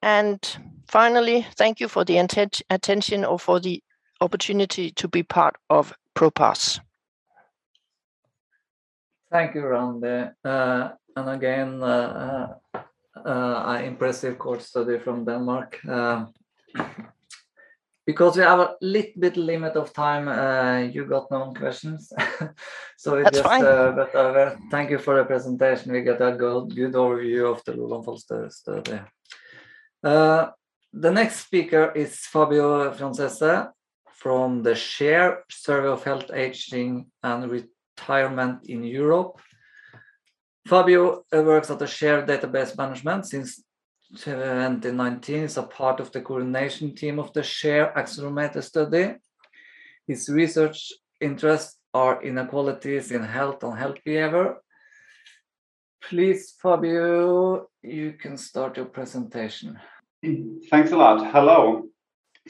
And 0.01 0.39
finally, 0.87 1.45
thank 1.55 1.79
you 1.79 1.87
for 1.87 2.03
the 2.03 2.17
attention 2.69 3.25
or 3.25 3.37
for 3.39 3.59
the 3.59 3.83
opportunity 4.19 4.91
to 4.91 5.07
be 5.07 5.23
part 5.23 5.55
of 5.69 5.93
ProPass. 6.15 6.79
Thank 9.31 9.55
you, 9.55 9.65
Randi. 9.65 10.31
Uh, 10.43 10.89
and 11.15 11.29
again, 11.29 11.81
uh, 11.81 12.57
uh, 12.73 12.79
uh 13.25 13.63
an 13.67 13.85
impressive 13.85 14.37
course 14.37 14.67
study 14.67 14.99
from 14.99 15.25
Denmark. 15.25 15.79
Uh, 15.87 16.25
because 18.05 18.35
we 18.35 18.43
have 18.43 18.59
a 18.59 18.75
little 18.81 19.19
bit 19.19 19.37
limit 19.37 19.75
of 19.75 19.93
time, 19.93 20.27
uh, 20.27 20.79
you 20.79 21.05
got 21.05 21.31
no 21.31 21.53
questions. 21.53 22.11
so 22.97 23.15
we 23.15 23.23
That's 23.23 23.37
just, 23.37 23.47
fine. 23.47 23.61
but 23.61 24.57
thank 24.71 24.89
you 24.89 24.97
for 24.97 25.15
the 25.15 25.23
presentation. 25.23 25.93
We 25.93 26.01
got 26.01 26.21
a 26.21 26.35
good, 26.35 26.75
good 26.75 26.93
overview 26.93 27.51
of 27.51 27.63
the 27.63 27.73
Lolland 27.73 28.51
study. 28.51 28.99
Uh, 30.03 30.49
the 30.93 31.11
next 31.11 31.45
speaker 31.45 31.91
is 31.95 32.17
Fabio 32.25 32.91
Franzese 32.93 33.71
from 34.11 34.63
the 34.63 34.75
SHARE 34.75 35.43
Survey 35.49 35.87
of 35.87 36.03
Health, 36.03 36.31
Aging 36.33 37.07
and 37.23 37.49
Retirement 37.49 38.67
in 38.67 38.83
Europe. 38.83 39.39
Fabio 40.67 41.23
uh, 41.33 41.41
works 41.41 41.69
at 41.69 41.79
the 41.79 41.87
SHARE 41.87 42.25
database 42.25 42.77
management 42.77 43.25
since 43.27 43.63
2019 44.17 45.43
is 45.43 45.57
a 45.57 45.63
part 45.63 45.99
of 45.99 46.11
the 46.11 46.21
coordination 46.21 46.93
team 46.93 47.19
of 47.19 47.31
the 47.33 47.43
SHARE 47.43 47.93
accelerometer 47.95 48.63
study. 48.63 49.15
His 50.07 50.29
research 50.29 50.91
interests 51.19 51.77
are 51.93 52.21
inequalities 52.23 53.11
in 53.11 53.23
health 53.23 53.63
and 53.63 53.77
health 53.77 53.97
behavior. 54.03 54.57
Please, 56.01 56.55
Fabio, 56.61 57.67
you 57.81 58.13
can 58.13 58.35
start 58.37 58.77
your 58.77 58.87
presentation. 58.87 59.79
Thanks 60.23 60.91
a 60.91 60.97
lot. 60.97 61.31
Hello. 61.31 61.87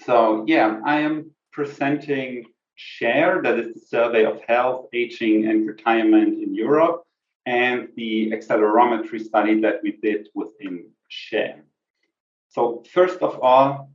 So, 0.04 0.44
yeah, 0.46 0.82
I 0.86 1.00
am 1.00 1.32
presenting 1.54 2.46
SHARE, 2.76 3.42
that 3.44 3.60
is 3.60 3.74
the 3.74 3.80
Survey 3.80 4.26
of 4.26 4.42
Health, 4.46 4.88
Aging, 4.94 5.48
and 5.48 5.66
Retirement 5.66 6.44
in 6.44 6.54
Europe, 6.54 7.04
and 7.46 7.88
the 7.96 8.32
accelerometry 8.32 9.24
study 9.24 9.62
that 9.62 9.76
we 9.84 9.94
did 10.04 10.28
within 10.36 10.90
SHARE. 11.08 11.64
So, 12.50 12.84
first 12.92 13.20
of 13.22 13.40
all, 13.42 13.90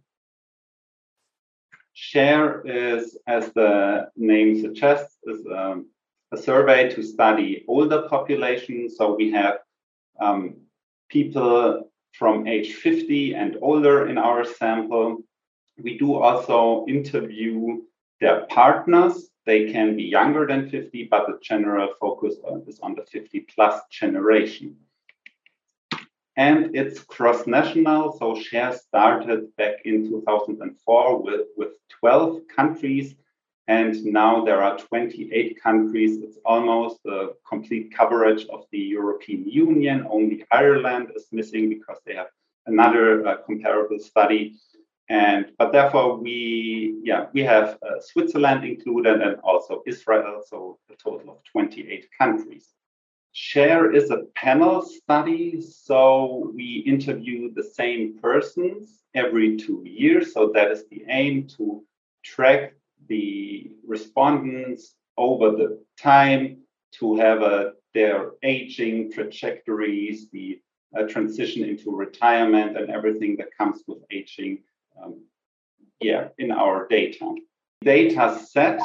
SHARE 1.92 2.62
is, 2.64 3.18
as 3.26 3.52
the 3.52 4.08
name 4.16 4.58
suggests, 4.60 5.18
is 5.24 5.44
um, 5.54 5.90
a 6.32 6.38
survey 6.38 6.88
to 6.94 7.02
study 7.02 7.64
older 7.68 8.06
populations. 8.08 8.96
So 8.96 9.14
we 9.14 9.30
have 9.32 9.58
um, 10.20 10.56
people 11.10 11.90
from 12.18 12.46
age 12.46 12.74
50 12.74 13.34
and 13.34 13.56
older 13.60 14.08
in 14.08 14.18
our 14.18 14.44
sample. 14.44 15.18
We 15.82 15.98
do 15.98 16.14
also 16.14 16.86
interview 16.88 17.82
their 18.20 18.46
partners. 18.46 19.30
They 19.44 19.70
can 19.70 19.96
be 19.96 20.04
younger 20.04 20.46
than 20.46 20.70
50, 20.70 21.04
but 21.04 21.26
the 21.26 21.38
general 21.42 21.88
focus 22.00 22.36
is 22.66 22.80
on 22.80 22.94
the 22.94 23.02
50 23.02 23.40
plus 23.54 23.80
generation 23.90 24.76
and 26.36 26.76
it's 26.76 27.00
cross-national. 27.00 28.18
So 28.18 28.38
Share 28.38 28.76
started 28.76 29.54
back 29.56 29.76
in 29.84 30.08
2004 30.08 31.22
with, 31.22 31.46
with 31.56 31.70
12 31.88 32.42
countries, 32.54 33.14
and 33.68 34.04
now 34.04 34.44
there 34.44 34.62
are 34.62 34.78
28 34.78 35.60
countries. 35.60 36.22
It's 36.22 36.38
almost 36.44 37.02
the 37.02 37.34
complete 37.48 37.92
coverage 37.92 38.46
of 38.46 38.64
the 38.70 38.78
European 38.78 39.48
Union. 39.48 40.06
Only 40.08 40.44
Ireland 40.52 41.10
is 41.16 41.26
missing 41.32 41.68
because 41.68 41.98
they 42.06 42.14
have 42.14 42.28
another 42.66 43.26
uh, 43.26 43.36
comparable 43.38 43.98
study. 43.98 44.54
And 45.08 45.52
but 45.58 45.72
therefore 45.72 46.16
we 46.16 47.00
yeah 47.04 47.26
we 47.32 47.42
have 47.42 47.78
uh, 47.82 48.00
Switzerland 48.00 48.64
included 48.64 49.20
and 49.20 49.36
also 49.42 49.82
Israel, 49.86 50.42
so 50.44 50.78
a 50.90 50.96
total 50.96 51.30
of 51.30 51.38
28 51.44 52.08
countries. 52.16 52.68
Share 53.32 53.92
is 53.92 54.10
a 54.10 54.24
panel 54.34 54.82
study, 54.82 55.60
so 55.60 56.50
we 56.54 56.82
interview 56.86 57.52
the 57.52 57.62
same 57.62 58.18
persons 58.18 59.02
every 59.14 59.56
two 59.56 59.82
years. 59.84 60.32
So 60.32 60.50
that 60.54 60.70
is 60.70 60.84
the 60.88 61.04
aim 61.08 61.46
to 61.56 61.84
track 62.24 62.72
the 63.08 63.70
respondents 63.86 64.94
over 65.16 65.50
the 65.50 65.82
time 66.00 66.58
to 66.98 67.16
have 67.16 67.42
a, 67.42 67.72
their 67.94 68.32
aging 68.42 69.12
trajectories, 69.12 70.28
the 70.30 70.60
uh, 70.96 71.02
transition 71.04 71.64
into 71.64 71.94
retirement, 71.94 72.76
and 72.76 72.90
everything 72.90 73.36
that 73.36 73.48
comes 73.56 73.82
with 73.86 73.98
aging. 74.10 74.58
Um, 75.02 75.20
yeah, 76.00 76.28
in 76.38 76.50
our 76.50 76.86
data. 76.88 77.34
Data 77.82 78.38
set 78.48 78.80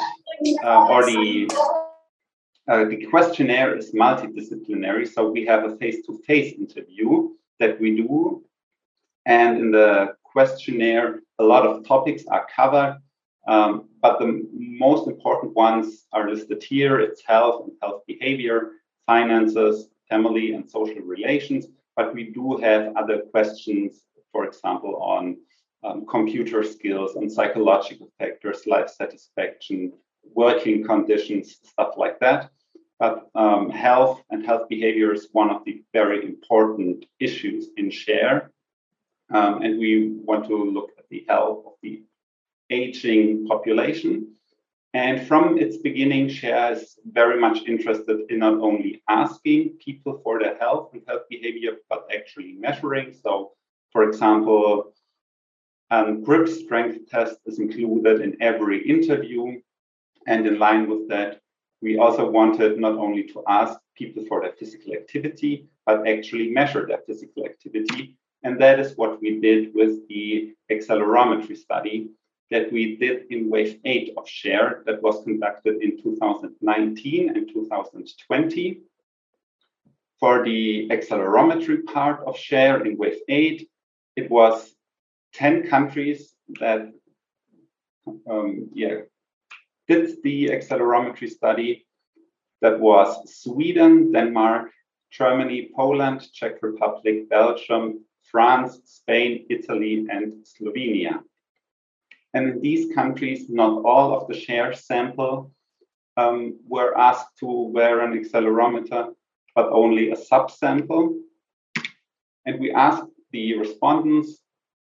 uh, 0.64 0.86
or 0.88 1.04
the 1.04 1.48
uh, 2.68 2.84
the 2.84 3.04
questionnaire 3.06 3.76
is 3.76 3.92
multidisciplinary, 3.92 5.06
so 5.12 5.30
we 5.30 5.44
have 5.44 5.64
a 5.64 5.76
face-to-face 5.76 6.54
interview 6.54 7.30
that 7.58 7.80
we 7.80 7.96
do, 7.96 8.44
and 9.26 9.58
in 9.58 9.70
the 9.72 10.14
questionnaire, 10.22 11.20
a 11.38 11.44
lot 11.44 11.66
of 11.66 11.84
topics 11.86 12.24
are 12.26 12.46
covered, 12.54 12.98
um, 13.48 13.88
but 14.02 14.18
the 14.18 14.46
most 14.52 15.06
important 15.06 15.54
ones 15.54 16.06
are 16.12 16.28
listed 16.28 16.62
here. 16.62 16.98
It's 16.98 17.22
health 17.24 17.64
and 17.64 17.72
health 17.80 18.02
behavior, 18.06 18.72
finances, 19.06 19.88
family 20.10 20.52
and 20.52 20.68
social 20.68 21.02
relations, 21.02 21.68
but 21.96 22.12
we 22.12 22.24
do 22.24 22.56
have 22.56 22.94
other 22.96 23.20
questions, 23.30 24.00
for 24.32 24.44
example, 24.44 24.96
on 24.96 25.36
um, 25.84 26.04
computer 26.06 26.62
skills 26.64 27.14
and 27.16 27.30
psychological 27.30 28.10
factors, 28.18 28.66
life 28.66 28.90
satisfaction, 28.90 29.92
working 30.34 30.84
conditions, 30.84 31.58
stuff 31.62 31.94
like 31.96 32.18
that. 32.20 32.50
But 32.98 33.28
um, 33.34 33.70
health 33.70 34.22
and 34.30 34.44
health 34.44 34.68
behavior 34.68 35.12
is 35.12 35.28
one 35.32 35.50
of 35.50 35.64
the 35.64 35.82
very 35.92 36.24
important 36.24 37.06
issues 37.18 37.68
in 37.76 37.90
share. 37.90 38.50
Um, 39.30 39.62
and 39.62 39.78
we 39.78 40.12
want 40.24 40.46
to 40.48 40.56
look 40.56 40.90
at 40.98 41.08
the 41.08 41.24
health 41.28 41.64
of 41.66 41.72
the 41.82 42.02
aging 42.72 43.46
population. 43.46 44.34
And 44.94 45.26
from 45.26 45.58
its 45.58 45.78
beginning, 45.78 46.28
Share 46.28 46.72
is 46.72 46.98
very 47.06 47.40
much 47.40 47.58
interested 47.66 48.18
in 48.28 48.40
not 48.40 48.54
only 48.54 49.02
asking 49.08 49.78
people 49.84 50.20
for 50.22 50.38
their 50.38 50.56
health 50.58 50.90
and 50.92 51.02
health 51.08 51.22
behavior, 51.30 51.72
but 51.88 52.06
actually 52.14 52.52
measuring. 52.58 53.14
So, 53.14 53.52
for 53.92 54.02
example, 54.08 54.92
a 55.90 56.12
grip 56.12 56.48
strength 56.48 57.08
test 57.10 57.36
is 57.46 57.58
included 57.58 58.20
in 58.20 58.36
every 58.40 58.86
interview. 58.86 59.60
And 60.26 60.46
in 60.46 60.58
line 60.58 60.88
with 60.88 61.08
that, 61.08 61.40
we 61.80 61.98
also 61.98 62.30
wanted 62.30 62.78
not 62.78 62.96
only 62.96 63.24
to 63.32 63.42
ask 63.48 63.78
people 63.96 64.24
for 64.28 64.42
their 64.42 64.52
physical 64.52 64.92
activity, 64.92 65.66
but 65.86 66.06
actually 66.06 66.50
measure 66.50 66.86
their 66.86 67.02
physical 67.06 67.44
activity. 67.44 68.16
And 68.44 68.60
that 68.60 68.78
is 68.78 68.96
what 68.96 69.20
we 69.20 69.40
did 69.40 69.74
with 69.74 70.06
the 70.08 70.54
accelerometry 70.70 71.56
study 71.56 72.10
that 72.52 72.72
we 72.72 72.96
did 72.96 73.26
in 73.30 73.50
wave 73.50 73.78
eight 73.84 74.12
of 74.16 74.28
share 74.28 74.82
that 74.86 75.02
was 75.02 75.24
conducted 75.24 75.82
in 75.82 76.00
2019 76.02 77.28
and 77.30 77.48
2020. 77.52 78.80
For 80.20 80.44
the 80.44 80.88
accelerometry 80.90 81.84
part 81.84 82.24
of 82.26 82.36
share 82.36 82.84
in 82.86 82.96
wave 82.96 83.20
eight, 83.28 83.68
it 84.16 84.30
was 84.30 84.72
10 85.34 85.68
countries 85.68 86.34
that 86.60 86.92
um, 88.30 88.70
yeah, 88.74 89.00
did 89.88 90.22
the 90.22 90.48
accelerometry 90.48 91.30
study 91.30 91.86
that 92.60 92.78
was 92.78 93.08
Sweden, 93.42 94.12
Denmark, 94.12 94.70
Germany, 95.10 95.70
Poland, 95.74 96.20
Czech 96.32 96.62
Republic, 96.62 97.28
Belgium, 97.28 98.04
France, 98.30 98.80
Spain, 98.84 99.46
Italy, 99.50 100.06
and 100.08 100.44
Slovenia. 100.44 101.22
And 102.34 102.48
in 102.48 102.60
these 102.60 102.94
countries, 102.94 103.48
not 103.48 103.84
all 103.84 104.16
of 104.16 104.28
the 104.28 104.38
share 104.38 104.72
sample 104.72 105.52
um, 106.16 106.58
were 106.66 106.96
asked 106.96 107.38
to 107.40 107.46
wear 107.46 108.00
an 108.00 108.18
accelerometer, 108.18 109.14
but 109.54 109.70
only 109.70 110.10
a 110.10 110.16
subsample. 110.16 111.18
And 112.46 112.58
we 112.58 112.72
asked 112.72 113.04
the 113.32 113.58
respondents 113.58 114.38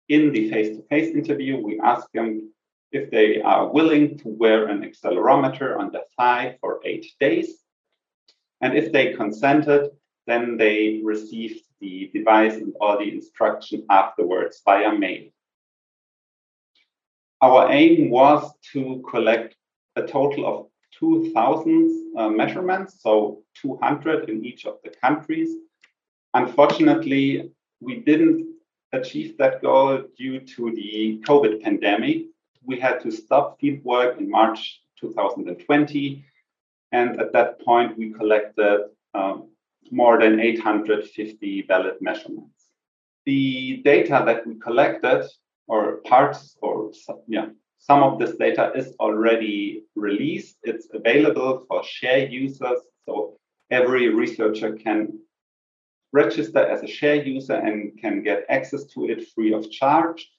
in 0.10 0.32
the 0.32 0.50
face 0.50 0.76
to 0.76 0.84
face 0.84 1.14
interview, 1.16 1.58
we 1.58 1.80
asked 1.80 2.10
them 2.14 2.52
if 2.92 3.10
they 3.12 3.42
are 3.42 3.72
willing 3.72 4.18
to 4.18 4.28
wear 4.28 4.68
an 4.68 4.84
accelerometer 4.84 5.78
on 5.78 5.92
their 5.92 6.04
thigh 6.18 6.58
for 6.60 6.82
eight 6.84 7.06
days. 7.20 7.60
And 8.60 8.78
if 8.78 8.92
they 8.92 9.14
consented, 9.14 9.92
then 10.28 10.58
they 10.58 11.02
received 11.04 11.62
the 11.80 12.12
device 12.14 12.56
and 12.56 12.74
all 12.80 13.00
the 13.00 13.12
instruction 13.12 13.86
afterwards 13.90 14.62
via 14.66 14.94
mail. 14.98 15.30
Our 17.42 17.72
aim 17.72 18.10
was 18.10 18.52
to 18.74 19.04
collect 19.10 19.56
a 19.96 20.04
total 20.04 20.46
of 20.46 20.68
2,000 21.00 22.14
uh, 22.18 22.30
measurements, 22.30 23.02
so 23.02 23.44
200 23.62 24.30
in 24.30 24.46
each 24.46 24.66
of 24.66 24.78
the 24.84 24.92
countries. 25.02 25.50
Unfortunately, 26.34 27.52
we 27.80 27.96
didn't 27.98 28.48
achieve 28.94 29.38
that 29.38 29.62
goal 29.62 30.04
due 30.18 30.40
to 30.40 30.72
the 30.72 31.22
COVID 31.26 31.62
pandemic 31.64 32.26
we 32.64 32.80
had 32.80 33.02
to 33.02 33.12
stop 33.12 33.60
field 33.60 33.84
work 33.84 34.20
in 34.20 34.30
March 34.30 34.82
2020. 35.00 36.24
And 36.92 37.20
at 37.20 37.34
that 37.34 37.60
point, 37.62 37.98
we 37.98 38.12
collected 38.12 38.90
um, 39.14 39.50
more 39.92 40.20
than 40.20 40.40
850 40.40 41.64
valid 41.64 41.96
measurements. 42.02 42.68
The 43.26 43.82
data 43.84 44.24
that 44.26 44.46
we 44.46 44.56
collected, 44.56 45.28
or 45.72 45.82
parts, 46.12 46.58
or 46.62 46.92
yeah, 47.28 47.48
some 47.80 48.04
of 48.04 48.20
this 48.20 48.36
data 48.36 48.72
is 48.76 48.94
already 49.00 49.84
released. 49.96 50.58
It's 50.64 50.88
available 50.94 51.66
for 51.68 51.84
share 51.84 52.28
users. 52.28 52.80
So 53.06 53.38
every 53.70 54.06
researcher 54.10 54.72
can 54.74 55.20
register 56.14 56.64
as 56.74 56.84
a 56.84 56.88
share 56.88 57.24
user 57.24 57.56
and 57.68 57.98
can 58.02 58.22
get 58.22 58.46
access 58.50 58.84
to 58.94 59.10
it 59.10 59.30
free 59.34 59.54
of 59.54 59.72
charge 59.72 60.30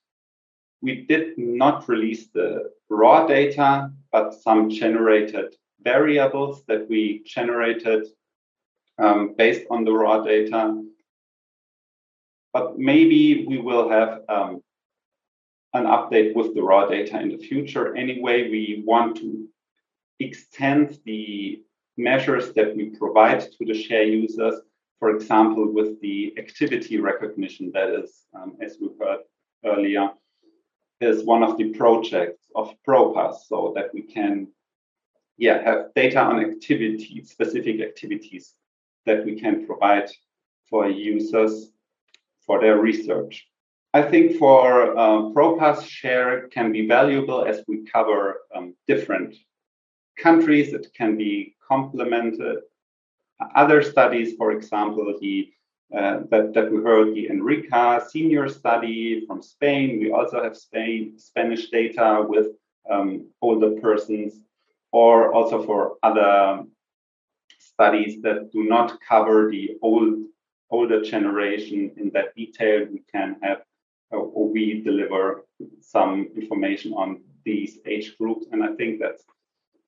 we 0.83 1.07
did 1.07 1.38
not 1.38 1.88
release 1.88 2.27
the 2.35 2.71
raw 2.90 3.25
data, 3.27 3.90
but 4.11 4.35
some 4.35 4.68
generated 4.68 5.55
variables 5.81 6.64
that 6.66 6.88
we 6.90 7.23
generated 7.25 8.07
um, 8.99 9.35
based 9.38 9.64
on 9.71 9.85
the 9.85 9.92
raw 9.92 10.21
data. 10.21 10.83
but 12.53 12.79
maybe 12.79 13.47
we 13.49 13.57
will 13.57 13.88
have 13.88 14.21
um, 14.29 14.61
an 15.74 15.85
update 15.85 16.35
with 16.35 16.54
the 16.54 16.62
raw 16.62 16.87
data 16.87 17.20
in 17.20 17.30
the 17.30 17.38
future. 17.38 17.96
Anyway, 17.96 18.50
we 18.50 18.82
want 18.87 19.16
to 19.16 19.48
extend 20.20 20.98
the 21.04 21.62
measures 21.96 22.52
that 22.52 22.76
we 22.76 22.90
provide 22.90 23.40
to 23.40 23.64
the 23.64 23.74
share 23.74 24.04
users, 24.04 24.61
for 24.98 25.11
example, 25.16 25.72
with 25.72 26.00
the 26.00 26.35
activity 26.38 27.00
recognition 27.00 27.70
that 27.72 27.88
is, 27.90 28.26
um, 28.35 28.56
as 28.61 28.76
we 28.80 28.88
heard 29.00 29.20
earlier, 29.64 30.11
is 31.00 31.24
one 31.24 31.42
of 31.42 31.56
the 31.56 31.70
projects 31.74 32.46
of 32.54 32.74
ProPass 32.87 33.46
so 33.48 33.72
that 33.74 33.92
we 33.92 34.02
can 34.02 34.46
yeah, 35.38 35.62
have 35.64 35.94
data 35.94 36.20
on 36.20 36.38
activities, 36.40 37.30
specific 37.30 37.80
activities 37.80 38.54
that 39.06 39.24
we 39.24 39.40
can 39.40 39.66
provide 39.66 40.08
for 40.68 40.88
users 40.88 41.72
for 42.46 42.61
their 42.61 42.78
research. 42.78 43.48
I 43.94 44.00
think 44.00 44.38
for 44.38 44.96
uh, 44.96 45.18
ProPass 45.35 45.87
share 45.87 46.48
can 46.48 46.72
be 46.72 46.87
valuable 46.88 47.44
as 47.44 47.62
we 47.68 47.85
cover 47.85 48.40
um, 48.55 48.74
different 48.88 49.37
countries. 50.18 50.72
It 50.72 50.87
can 50.96 51.18
be 51.18 51.57
complemented. 51.66 52.61
Other 53.55 53.83
studies, 53.83 54.35
for 54.37 54.52
example, 54.52 55.14
the 55.20 55.52
uh, 55.94 56.20
that, 56.31 56.55
that 56.55 56.72
we 56.72 56.78
heard 56.78 57.14
the 57.14 57.28
Enrica 57.28 58.02
senior 58.09 58.48
study 58.48 59.26
from 59.26 59.42
Spain. 59.42 60.00
We 60.00 60.11
also 60.11 60.42
have 60.42 60.57
Spain 60.57 61.18
Spanish 61.18 61.68
data 61.68 62.24
with 62.26 62.46
um, 62.90 63.26
older 63.42 63.72
persons, 63.78 64.33
or 64.90 65.35
also 65.35 65.62
for 65.66 65.96
other 66.02 66.64
studies 67.59 68.22
that 68.22 68.50
do 68.52 68.64
not 68.64 68.98
cover 69.07 69.50
the 69.50 69.76
old 69.83 70.14
older 70.70 71.02
generation 71.02 71.92
in 71.98 72.11
that 72.14 72.35
detail. 72.35 72.87
We 72.90 73.02
can 73.12 73.37
have 73.42 73.61
we 74.53 74.83
deliver 74.83 75.45
some 75.81 76.29
information 76.37 76.93
on 76.93 77.23
these 77.45 77.79
age 77.87 78.17
groups. 78.19 78.47
And 78.53 78.62
I 78.62 78.75
think 78.75 79.01
that's, 79.01 79.25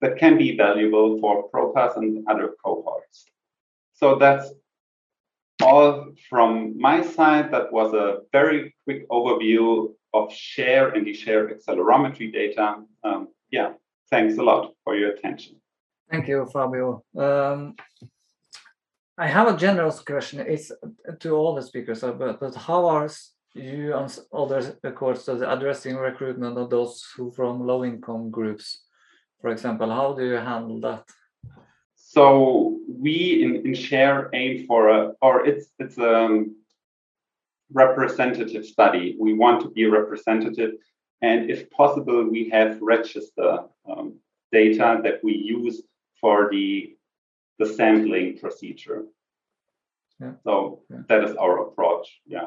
that 0.01 0.19
can 0.19 0.37
be 0.39 0.57
valuable 0.57 1.21
for 1.21 1.51
ProPass 1.51 1.97
and 1.97 2.25
other 2.29 2.55
cohorts. 2.63 3.27
So 3.93 4.17
that's 4.17 4.53
all 5.63 6.13
from 6.29 6.79
my 6.79 7.03
side. 7.03 7.53
That 7.53 7.73
was 7.73 7.95
a 7.95 8.21
very 8.33 8.75
quick 8.85 9.09
overview 9.09 9.95
of 10.13 10.33
share 10.33 10.91
and 10.91 11.07
the 11.07 11.15
share 11.15 11.49
accelerometry 11.49 12.33
data. 12.33 12.77
Um, 13.03 13.29
yeah, 13.51 13.73
thanks 14.11 14.37
a 14.39 14.43
lot 14.43 14.73
for 14.85 14.97
your 14.97 15.11
attention. 15.11 15.61
Thank 16.11 16.29
you, 16.29 16.47
Fabio. 16.53 17.03
Um, 17.17 17.75
I 19.17 19.27
have 19.29 19.49
a 19.49 19.57
general 19.57 19.93
question. 19.93 20.41
It's 20.41 20.73
to 21.21 21.31
all 21.31 21.55
the 21.55 21.63
speakers, 21.63 22.01
but, 22.01 22.41
but 22.41 22.55
how 22.55 22.87
are 22.87 23.09
you 23.55 23.95
and 23.95 24.19
other 24.33 24.61
courts 24.95 25.29
addressing 25.29 25.97
recruitment 25.97 26.59
of 26.59 26.71
those 26.71 27.07
who 27.17 27.31
from 27.31 27.67
low 27.67 27.85
income 27.85 28.31
groups? 28.31 28.81
For 29.41 29.51
example 29.51 29.91
how 29.91 30.15
do 30.15 30.25
you 30.25 30.35
handle 30.35 30.81
that? 30.81 31.05
So 31.95 32.79
we 32.89 33.43
in, 33.43 33.67
in 33.67 33.75
share 33.75 34.31
aim 34.33 34.67
for 34.67 34.89
a 34.89 35.13
or 35.21 35.47
it's 35.47 35.73
it's 35.79 35.99
a 35.99 36.45
representative 37.73 38.65
study. 38.65 39.17
We 39.19 39.35
want 39.35 39.63
to 39.63 39.71
be 39.71 39.87
representative 39.87 40.73
and 41.23 41.51
if 41.51 41.71
possible 41.71 42.29
we 42.29 42.49
have 42.51 42.81
register 42.81 43.65
um, 43.89 44.19
data 44.53 45.01
that 45.03 45.23
we 45.23 45.35
use 45.35 45.83
for 46.21 46.49
the 46.51 46.97
the 47.59 47.67
sampling 47.67 48.39
procedure. 48.39 49.05
Yeah. 50.21 50.33
so 50.45 50.83
yeah. 50.91 51.03
that 51.09 51.25
is 51.25 51.35
our 51.37 51.67
approach 51.67 52.21
yeah 52.25 52.47